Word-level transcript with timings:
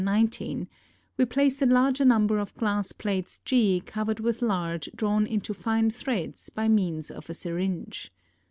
19) 0.03 0.67
we 1.15 1.25
place 1.25 1.61
a 1.61 1.65
larger 1.67 2.03
number 2.03 2.39
of 2.39 2.55
glass 2.57 2.91
plates 2.91 3.39
g 3.45 3.79
covered 3.85 4.19
with 4.19 4.41
lard 4.41 4.87
drawn 4.95 5.27
into 5.27 5.53
fine 5.53 5.91
threads 5.91 6.49
by 6.49 6.67
means 6.67 7.11
of 7.11 7.29
a 7.29 7.35
syringe. 7.35 8.11